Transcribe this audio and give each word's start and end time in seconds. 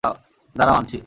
দাঁড়াও, 0.55 0.75
আনছি। 0.75 0.97